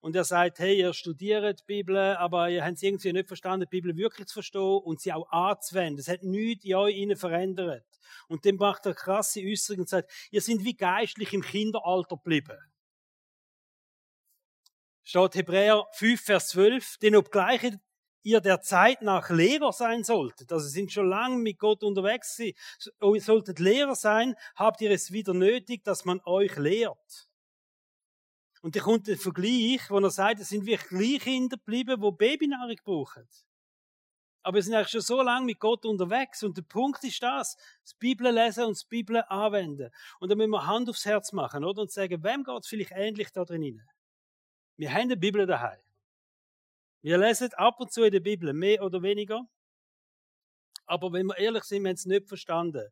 [0.00, 3.66] Und er sagt, hey, ihr studiert die Bibel, aber ihr habt es irgendwie nicht verstanden,
[3.70, 5.96] die Bibel wirklich zu verstehen und sie auch anzuwenden.
[5.96, 7.84] Das hat nichts in euch ihnen verändert.
[8.28, 12.58] Und dann macht er krasse Äußerungen und sagt, ihr seid wie geistlich im Kinderalter geblieben
[15.06, 17.62] steht Hebräer 5, Vers 12, denn obgleich
[18.24, 22.56] ihr der Zeit nach Lehrer sein solltet, also sind schon lange mit Gott unterwegs, sie
[22.98, 27.30] solltet Lehrer sein, habt ihr es wieder nötig, dass man euch lehrt.
[28.62, 32.76] Und da kommt der Vergleich, wo er sagt, es sind wirklich Kleinkinder geblieben, die Babynahrung
[32.84, 33.28] brauchen.
[34.42, 36.42] Aber wir sind eigentlich schon so lange mit Gott unterwegs.
[36.42, 39.90] Und der Punkt ist das, das Bibel lesen und das Bibel anwenden.
[40.18, 41.82] Und dann müssen wir Hand aufs Herz machen, oder?
[41.82, 43.82] Und sagen, wem geht es vielleicht ähnlich da drin?
[44.76, 45.80] Wir haben die Bibel daheim.
[47.00, 49.46] Wir lesen ab und zu in der Bibel, mehr oder weniger.
[50.86, 52.88] Aber wenn wir ehrlich sind, wir haben es nicht verstanden,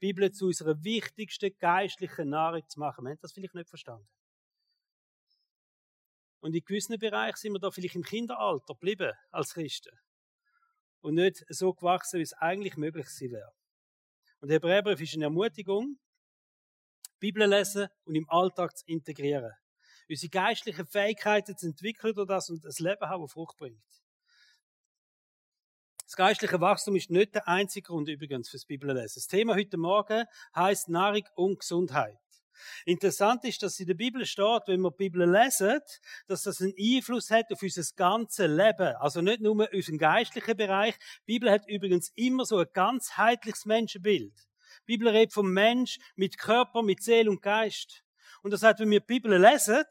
[0.00, 3.04] die Bibel zu unserer wichtigsten geistlichen Nahrung zu machen.
[3.04, 4.08] Wir haben das vielleicht nicht verstanden.
[6.40, 9.96] Und in gewissen Bereichen sind wir da vielleicht im Kinderalter geblieben als Christen.
[11.00, 13.52] Und nicht so gewachsen, wie es eigentlich möglich gewesen wäre.
[14.40, 15.98] Und der Hebräerbrief ist eine Ermutigung,
[17.14, 19.52] die Bibel lesen und im Alltag zu integrieren
[20.08, 23.82] unsere geistlichen Fähigkeiten zu entwickeln durch das und das Leben haben, das Frucht bringt.
[26.04, 29.20] Das geistliche Wachstum ist nicht der einzige Grund übrigens fürs Bibellesen.
[29.20, 32.18] Das Thema heute Morgen heißt Nahrung und Gesundheit.
[32.84, 35.80] Interessant ist, dass in der Bibel steht, wenn wir die Bibel lesen,
[36.26, 38.96] dass das einen Einfluss hat auf unser ganzes Leben.
[38.96, 40.96] Also nicht nur unseren geistlichen Bereich.
[41.26, 44.32] Die Bibel hat übrigens immer so ein ganzheitliches Menschenbild.
[44.34, 48.02] Die Bibel redet vom Mensch mit Körper, mit Seele und Geist.
[48.48, 49.84] Und das heißt, wenn wir die Bibel lesen,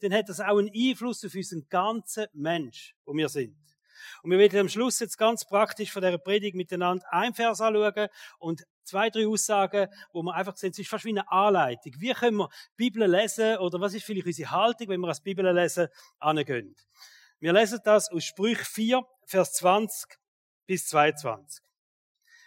[0.00, 3.58] dann hat das auch einen Einfluss auf unseren ganzen Mensch, wo wir sind.
[4.22, 8.08] Und wir werden am Schluss jetzt ganz praktisch von dieser Predigt miteinander ein Vers anschauen
[8.38, 11.92] und zwei, drei Aussagen, wo wir einfach sehen, es ist fast wie eine Anleitung.
[11.98, 15.20] Wie können wir die Bibel lesen oder was ist vielleicht unsere Haltung, wenn wir als
[15.20, 15.88] Bibel lesen,
[16.20, 16.74] angehen.
[17.38, 20.18] Wir lesen das aus Sprüch 4, Vers 20
[20.66, 21.62] bis 22.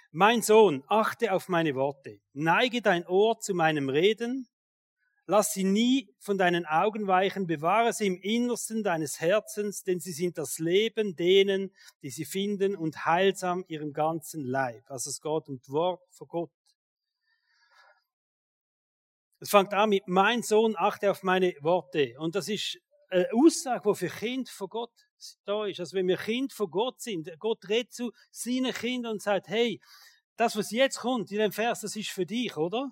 [0.10, 4.50] Mein Sohn, achte auf meine Worte, neige dein Ohr zu meinem Reden,
[5.30, 10.13] Lass sie nie von deinen Augen weichen, bewahre sie im Innersten deines Herzens, denn sie
[10.13, 14.90] sind das Leben denen, die sie finden und heilsam ihrem ganzen Leib.
[14.90, 16.52] Also es geht um das Wort von Gott.
[19.40, 22.16] Es fängt an mit, mein Sohn, achte auf meine Worte.
[22.20, 24.94] Und das ist eine Aussage, die für Kind von Gott
[25.44, 25.82] da ist.
[25.82, 29.82] Also wenn wir Kind von Gott sind, Gott redet zu seinen Kindern und sagt, hey,
[30.38, 32.92] das, was jetzt kommt in dem Vers, das ist für dich, oder?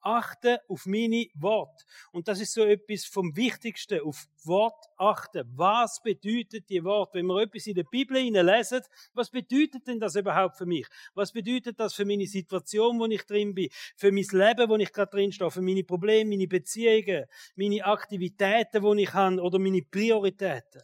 [0.00, 1.84] Achte auf meine Wort.
[2.12, 5.50] Und das ist so etwas vom Wichtigsten, auf Wort achten.
[5.56, 7.14] Was bedeutet die Wort?
[7.14, 8.82] Wenn wir etwas in der Bibel lesen,
[9.14, 10.86] was bedeutet denn das überhaupt für mich?
[11.14, 13.68] Was bedeutet das für meine Situation, wo ich drin bin?
[13.96, 15.50] Für mein Leben, wo ich gerade drin stehe?
[15.50, 17.24] Für meine Probleme, meine Beziehungen,
[17.56, 20.82] meine Aktivitäten, wo ich habe oder meine Prioritäten?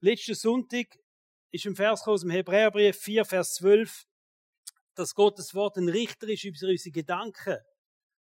[0.00, 0.98] Letzten Sonntag
[1.50, 4.06] ist ein Vers aus dem Hebräerbrief 4, Vers 12,
[4.98, 7.58] dass Gottes Wort ein Richter ist über unsere Gedanken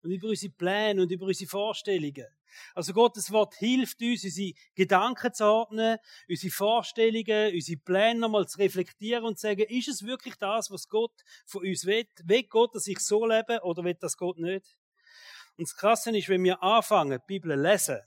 [0.03, 2.27] und über unsere Pläne und über unsere Vorstellungen.
[2.75, 5.97] Also Gottes Wort hilft uns, unsere Gedanken zu ordnen,
[6.29, 10.87] unsere Vorstellungen, unsere Pläne nochmal zu reflektieren und zu sagen, ist es wirklich das, was
[10.87, 11.13] Gott
[11.45, 12.05] von uns will?
[12.25, 14.77] Will Gott, dass ich so lebe oder will das Gott nicht?
[15.57, 17.99] Und das Krasse ist, wenn wir anfangen, die Bibel zu lesen,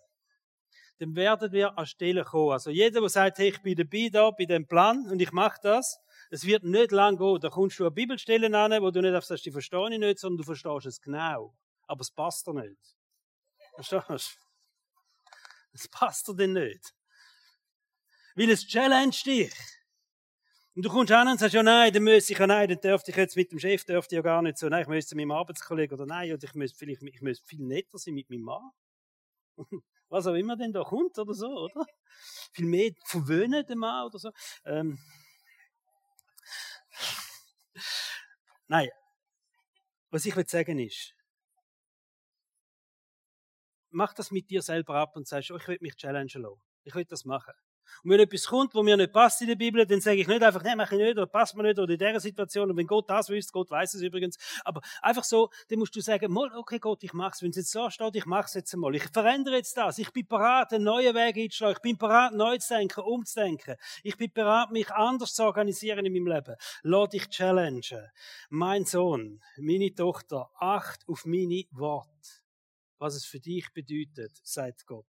[0.99, 2.53] dann werden wir an Stellen kommen.
[2.53, 5.59] Also jeder, der sagt, hey, ich bin dabei da, bei dem Plan und ich mache
[5.63, 5.99] das,
[6.31, 7.41] es wird nicht lang gehen.
[7.41, 10.39] Da kommst du an Bibelstellen an, wo du nicht sagst, die verstehe ich nicht, sondern
[10.39, 11.55] du verstehst es genau.
[11.87, 12.97] Aber es passt dir nicht.
[13.75, 14.15] Verstehst du?
[15.73, 16.95] Es passt dir denn nicht.
[18.35, 19.55] Weil es challenge dich.
[20.75, 23.11] Und du kommst an und sagst, ja nein, dann müsste ich, ja nein, dann dürfte
[23.11, 25.27] ich jetzt mit dem Chef, dürfte ich ja gar nicht so, nein, ich müsste mit
[25.27, 28.43] meinem Arbeitskollegen oder nein, oder ich müsste vielleicht, ich müsste viel netter sein mit meinem
[28.43, 28.71] Mann
[30.09, 31.87] was auch immer denn da kommt oder so, oder?
[32.53, 34.31] Viel mehr verwöhnen den Mann oder so.
[34.65, 34.99] Ähm.
[38.69, 38.91] Nein,
[40.11, 41.15] was ich will sagen ist,
[43.91, 46.61] mach das mit dir selber ab und sagst, oh, ich will mich challengen lassen.
[46.85, 47.55] Ich will das machen.
[48.03, 50.43] Und wenn etwas kommt, wo mir nicht passt in der Bibel, dann sage ich nicht
[50.43, 52.87] einfach, nein, mache ich nicht, oder passt mir nicht, oder in dieser Situation, und wenn
[52.87, 56.51] Gott das wüsste, Gott weiß es übrigens, aber einfach so, dann musst du sagen, mal,
[56.57, 59.57] okay Gott, ich mach's, wenn es jetzt so steht, ich mach's jetzt einmal, ich verändere
[59.57, 63.01] jetzt das, ich bin bereit, einen neuen Weg einzuschlagen, ich bin bereit, neu zu denken,
[63.01, 66.57] umzudenken, ich bin bereit, mich anders zu organisieren in meinem Leben.
[66.83, 68.11] Lass dich challengen.
[68.51, 72.11] Mein Sohn, meine Tochter, acht auf meine Worte,
[72.99, 75.05] was es für dich bedeutet, sagt Gott.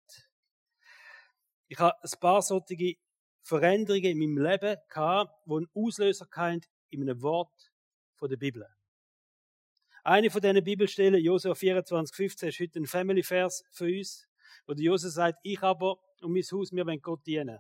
[1.69, 2.95] Ich habe ein paar solche
[3.43, 7.73] Veränderungen in meinem Leben gehabt, die einen Auslöser hatten in einem Wort
[8.15, 8.67] von der Bibel.
[10.05, 14.29] Eine von diesen Bibelstellen, Josua 24, 15, ist heute ein Family-Vers für uns,
[14.67, 17.59] wo der Josua sagt, ich aber und mein Haus, wir wollen Gott dienen.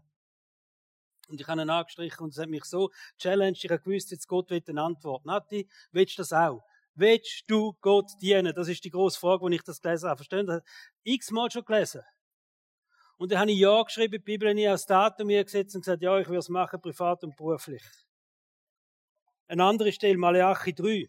[1.29, 4.29] Und ich habe ihn angestrichen und es hat mich so challenged, ich habe gewusst, jetzt
[4.29, 5.25] Gott will eine Antwort.
[5.25, 6.65] Nati, willst du das auch?
[6.95, 8.55] Willst du Gott dienen?
[8.55, 10.17] Das ist die grosse Frage, wenn ich das gelesen habe.
[10.17, 10.61] Verstehen?
[11.03, 12.03] X-mal schon gelesen.
[13.19, 16.03] Und dann habe ich Ja geschrieben, die Bibel nie als Datum mir gesetzt und gesagt,
[16.03, 17.83] ja, ich will es machen, privat und beruflich.
[19.49, 21.09] Eine andere Stelle, Malachi 3,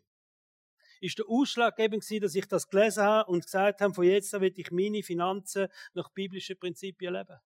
[1.02, 4.42] ist der Ausschlaggebend gewesen, dass ich das gelesen habe und gesagt habe, von jetzt an
[4.42, 7.38] will ich meine Finanzen nach biblischen Prinzipien leben.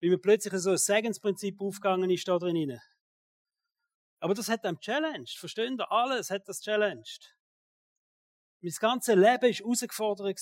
[0.00, 2.78] Weil mir plötzlich so ein Segensprinzip aufgegangen ist da drin.
[4.20, 5.38] Aber das hat einem challenged.
[5.38, 5.90] Verstehen ihr?
[5.90, 7.34] Alles hat das challenged.
[8.60, 10.40] Mein ganzes Leben war herausgefordert.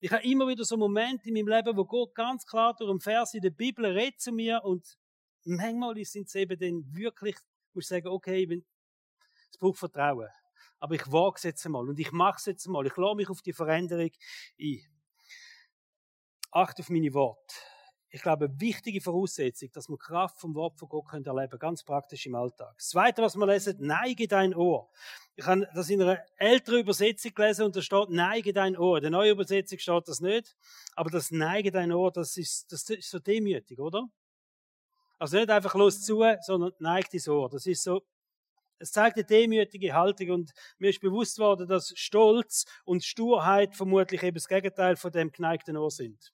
[0.00, 3.00] Ich habe immer wieder so Momente in meinem Leben, wo Gott ganz klar durch einen
[3.00, 4.98] Vers in der Bibel redet zu mir und
[5.44, 7.36] manchmal sind es eben dann wirklich,
[7.72, 8.64] muss ich sagen, okay, wenn,
[9.50, 10.28] es braucht Vertrauen.
[10.78, 12.86] Aber ich wage es jetzt einmal und ich mache es jetzt einmal.
[12.86, 14.10] Ich lasse mich auf die Veränderung
[14.60, 14.80] ein.
[16.50, 17.54] Acht auf meine Worte
[18.16, 21.84] ich glaube, eine wichtige Voraussetzung, dass wir Kraft vom Wort von Gott können erleben ganz
[21.84, 22.72] praktisch im Alltag.
[22.78, 24.90] Das Zweite, was wir lesen, neige dein Ohr.
[25.34, 28.96] Ich habe das in einer älteren Übersetzung gelesen und da steht, neige dein Ohr.
[28.96, 30.56] In der neuen Übersetzung steht das nicht,
[30.94, 34.08] aber das neige dein Ohr, das ist, das ist so demütig, oder?
[35.18, 37.50] Also nicht einfach los zu, sondern neigt dein Ohr.
[37.50, 38.00] Das ist so,
[38.78, 44.22] es zeigt eine demütige Haltung und mir ist bewusst worden, dass Stolz und Sturheit vermutlich
[44.22, 46.32] eben das Gegenteil von dem geneigten Ohr sind.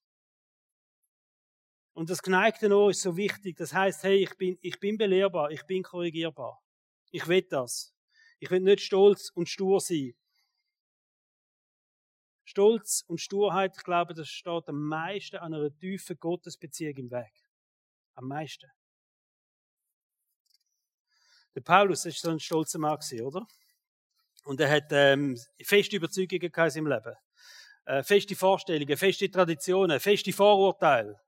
[1.95, 3.57] Und das geneigte Ohr ist so wichtig.
[3.57, 6.63] Das heißt, hey, ich bin, ich bin belehrbar, ich bin korrigierbar.
[7.11, 7.95] Ich will das.
[8.39, 10.15] Ich will nicht stolz und stur sein.
[12.45, 17.33] Stolz und Sturheit, ich glaube, das steht am meisten an einer tiefen Gottesbeziehung im Weg.
[18.15, 18.71] Am meisten.
[21.55, 23.47] Der Paulus ist so ein stolzer Mann, oder?
[24.45, 27.15] Und er hat ähm, feste Überzeugungen in seinem Leben.
[27.85, 31.21] Äh, feste Vorstellungen, feste Traditionen, feste Vorurteile.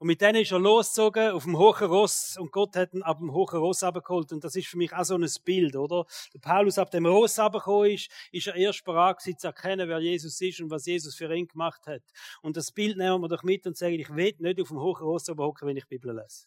[0.00, 3.18] Und mit denen ist er losgezogen auf dem hohen Ross und Gott hat ihn ab
[3.18, 4.30] dem hohen Ross abgeholt.
[4.30, 6.06] Und das ist für mich auch so ein Bild, oder?
[6.32, 10.40] Der Paulus ab dem Ross abgekommen ist, ist er erst bereit zu erkennen, wer Jesus
[10.40, 12.02] ist und was Jesus für ihn gemacht hat.
[12.42, 15.02] Und das Bild nehmen wir doch mit und sagen, ich will nicht auf dem hohen
[15.02, 16.46] Ross hocken, wenn ich Bibel lese.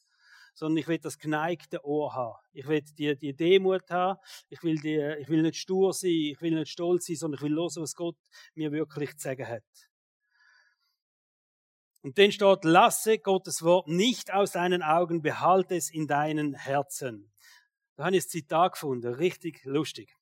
[0.53, 2.37] Sondern ich will das geneigte Ohr haben.
[2.53, 4.17] Ich will die, die Demut haben.
[4.47, 6.09] Ich will, die, ich will nicht stur sein.
[6.09, 8.15] Ich will nicht stolz sein, sondern ich will hören, was Gott
[8.55, 9.90] mir wirklich zu sagen hat.
[12.01, 17.31] Und dann steht, lasse Gottes Wort nicht aus deinen Augen, behalte es in deinen Herzen.
[17.95, 20.15] Da habe ich ein Zitat gefunden, richtig lustig.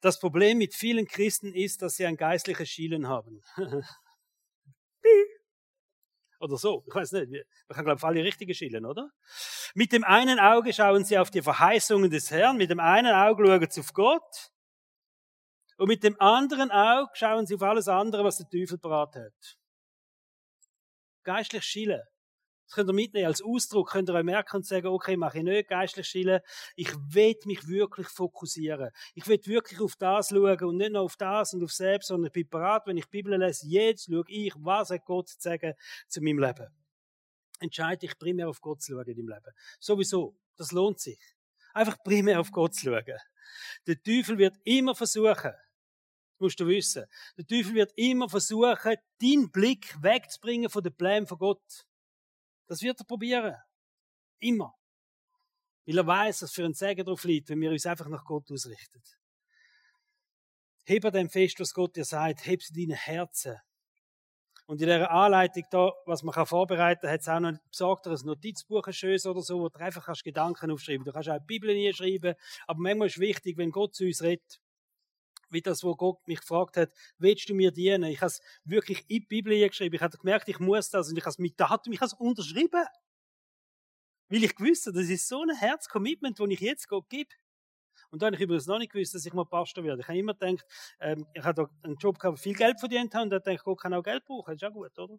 [0.00, 3.42] Das Problem mit vielen Christen ist, dass sie ein geistliches Schielen haben.
[6.40, 7.46] oder so, ich weiß nicht.
[7.68, 9.10] Man kann, glaube ich, alle richtige schielen, oder?
[9.74, 13.46] Mit dem einen Auge schauen sie auf die Verheißungen des Herrn, mit dem einen Auge
[13.46, 14.50] schauen sie auf Gott
[15.78, 19.58] und mit dem anderen Auge schauen sie auf alles andere, was der Teufel parat hat.
[21.24, 22.02] Geistlich schielen.
[22.66, 25.44] Das könnt ihr mitnehmen als Ausdruck, könnt ihr euch merken und sagen, okay, mache ich
[25.44, 26.40] nicht geistlich schielen.
[26.76, 28.90] Ich will mich wirklich fokussieren.
[29.14, 32.28] Ich will wirklich auf das schauen und nicht nur auf das und auf selbst, sondern
[32.28, 35.36] ich bin bereit, wenn ich die Bibel lese, jetzt schaue ich, was hat Gott zu
[35.38, 35.74] sagen
[36.08, 36.68] zu meinem Leben.
[37.60, 39.52] Entscheide dich primär auf Gott zu schauen in deinem Leben.
[39.78, 40.36] Sowieso.
[40.56, 41.18] Das lohnt sich.
[41.72, 43.18] Einfach primär auf Gott zu schauen.
[43.86, 45.52] Der Teufel wird immer versuchen,
[46.44, 47.04] musst du wissen,
[47.36, 51.86] der Teufel wird immer versuchen, deinen Blick wegzubringen von den Plänen von Gott.
[52.66, 53.56] Das wird er probieren.
[54.38, 54.74] Immer.
[55.86, 58.50] Weil er weiß, dass für ein Segen drauf liegt, wenn wir uns einfach nach Gott
[58.50, 59.02] ausrichten.
[60.86, 62.46] Heb dem fest, was Gott dir sagt.
[62.46, 63.56] Heb sie deine Herzen.
[64.66, 68.06] Und in dieser Anleitung da, was man kann vorbereiten kann, hat es auch noch besorgt,
[68.06, 71.04] ein Notizbuch ein schönes oder so, wo du einfach kannst Gedanken aufschreiben.
[71.04, 72.34] Du kannst auch die Bibel nie schreiben,
[72.66, 74.60] aber manchmal ist wichtig, wenn Gott zu uns redet,
[75.50, 78.04] wie das, wo Gott mich gefragt hat, willst du mir dienen?
[78.04, 79.94] Ich habe es wirklich in die Bibel geschrieben.
[79.94, 82.14] Ich habe gemerkt, ich muss das und ich habe es mit Datum, ich habe es
[82.14, 82.84] unterschrieben.
[84.28, 87.30] Weil ich gewusst habe, das ist so ein Herzcommitment, das ich jetzt Gott gebe.
[88.10, 90.00] Und da habe ich übrigens noch nicht gewusst, dass ich mal Pastor werde.
[90.00, 90.64] Ich habe immer gedacht,
[91.00, 93.80] ähm, ich habe einen Job gehabt, viel Geld verdient habe, und da denke ich, Gott
[93.80, 94.52] kann auch Geld brauchen.
[94.52, 95.18] Das ist auch gut, oder?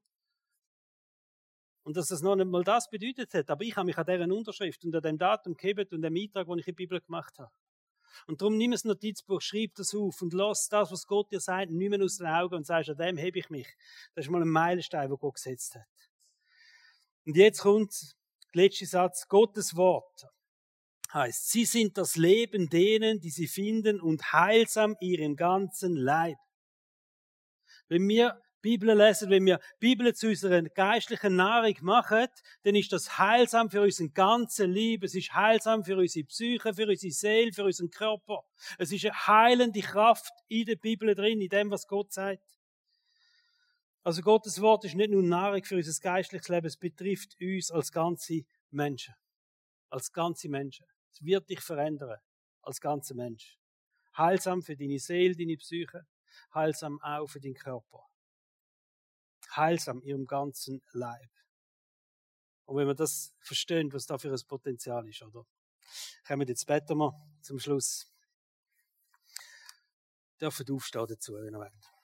[1.84, 3.50] Und dass das noch nicht mal das bedeutet hat.
[3.52, 6.48] Aber ich habe mich an deren Unterschrift und an dem Datum gegeben und dem Eintrag,
[6.48, 7.52] den ich in die Bibel gemacht habe.
[8.28, 11.72] Und darum nimm ein Notizbuch, schreib das auf und lass das, was Gott dir sagt,
[11.72, 13.68] nicht mehr aus den Augen und sagst, an dem hebe ich mich.
[14.14, 15.86] Das ist mal ein Meilenstein, den Gott gesetzt hat.
[17.26, 18.16] Und jetzt kommt
[18.54, 20.28] der letzte Satz, Gottes Wort
[21.14, 26.38] heißt, sie sind das Leben denen, die sie finden und heilsam ihrem ganzen Leib.
[27.88, 32.26] Wenn wir Bibel lesen, wenn wir Bibel zu unserer geistlichen Nahrung machen,
[32.64, 35.06] dann ist das heilsam für unseren ganzen Leben.
[35.06, 38.44] Es ist heilsam für unsere Psyche, für unsere Seele, für unseren Körper.
[38.80, 42.58] Es ist eine heilende Kraft in der Bibel drin, in dem, was Gott sagt.
[44.02, 47.92] Also Gottes Wort ist nicht nur Nahrung für unser geistliches Leben, es betrifft uns als
[47.92, 49.14] ganze Menschen.
[49.92, 50.88] Als ganze Menschen.
[51.14, 52.18] Es wird dich verändern.
[52.64, 53.60] Als ganzer Mensch.
[54.18, 56.08] Heilsam für deine Seele, deine Psyche.
[56.52, 58.06] Heilsam auch für deinen Körper
[59.56, 61.30] heilsam ihrem ganzen Leib.
[62.66, 65.46] Und wenn wir das verstehen, was da für ein Potenzial ist, oder?
[66.28, 68.12] Kommen jetzt beten wir zum Schluss.
[70.42, 71.96] Dürfen aufstehen dazu, wenn ihr wollt.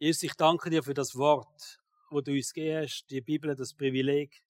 [0.00, 3.74] Jesus, ich danke dir für das Wort, wo du uns gegeben hast, die Bibel, das
[3.74, 4.42] Privileg.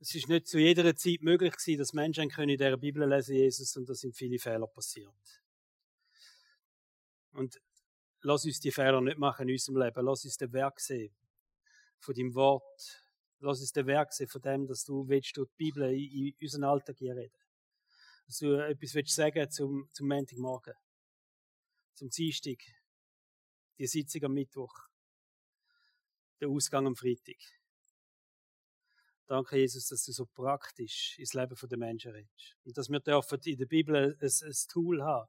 [0.00, 3.36] Es ist nicht zu jeder Zeit möglich gewesen, dass Menschen können in dieser Bibel lesen,
[3.36, 5.40] Jesus, und da sind viele Fehler passiert.
[7.32, 7.60] Und
[8.22, 10.04] lass uns die Fehler nicht machen in unserem Leben.
[10.04, 11.14] Lass uns den Werk sehen
[11.98, 13.04] von deinem Wort.
[13.38, 16.64] Lass uns den Werk sehen von dem, dass du willst durch die Bibel in, unseren
[16.64, 17.38] Alltag hier reden.
[18.26, 20.74] Dass du etwas willst sagen zum, zum Montagmorgen.
[21.94, 22.58] Zum Dienstag.
[23.78, 24.74] Die Sitzung am Mittwoch.
[26.40, 27.59] Der Ausgang am Freitag.
[29.30, 32.56] Danke, Jesus, dass du so praktisch ins Leben der Menschen redest.
[32.64, 35.28] Und dass wir dürfen in der Bibel ein, ein Tool haben,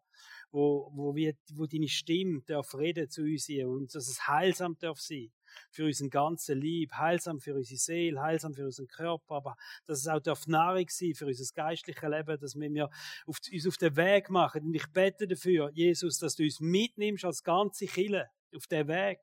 [0.50, 4.76] wo, wo, wir, wo deine Stimme darf reden zu uns hier und dass es heilsam
[4.80, 5.32] darf sein
[5.70, 10.08] für unseren ganzen Lieb, heilsam für unsere Seele, heilsam für unseren Körper, aber dass es
[10.08, 12.90] auch darf Nahrung sein für unser geistliches Leben, dass wir
[13.28, 14.64] auf, uns auf den Weg machen.
[14.64, 19.20] Und ich bete dafür, Jesus, dass du uns mitnimmst als ganze Kille auf den Weg.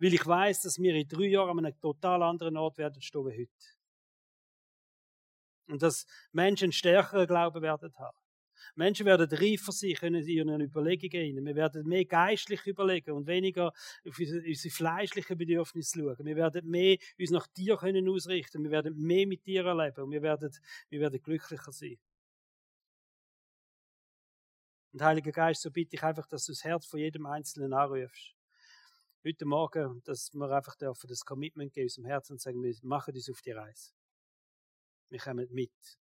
[0.00, 3.26] Weil ich weiß, dass wir in drei Jahren an einem total anderen Ort werden stehen
[3.26, 3.75] wie heute.
[5.68, 8.16] Und dass Menschen stärkeren Glauben werden haben.
[8.74, 11.44] Menschen werden reifer sein können in ihren Überlegungen.
[11.44, 16.26] Wir werden mehr geistlich überlegen und weniger auf unsere fleischlichen Bedürfnisse schauen.
[16.26, 18.64] Wir werden mehr uns nach dir können ausrichten.
[18.64, 20.50] Wir werden mehr mit dir erleben und wir werden,
[20.88, 21.98] wir werden glücklicher sein.
[24.92, 28.34] Und Heiliger Geist, so bitte ich einfach, dass du das Herz von jedem Einzelnen anrufst.
[29.24, 33.14] Heute Morgen, dass wir einfach dürfen das Commitment geben dem Herzen und sagen, wir machen
[33.14, 33.95] uns auf die Reise.
[35.08, 35.98] Wir kommen mit.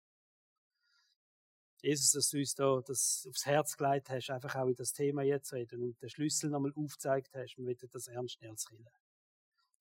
[1.81, 5.23] Jesus, dass du uns da das aufs Herz geleitet hast, einfach auch in das Thema
[5.23, 7.57] jetzt reden und den Schlüssel nochmal aufgezeigt hast.
[7.57, 8.91] Wir wollen das ernst nehmen als Kirche.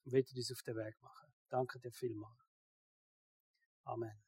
[0.05, 1.33] Und wollen uns auf den Weg machen.
[1.49, 2.39] Danke dir vielmals.
[3.85, 4.28] Amen.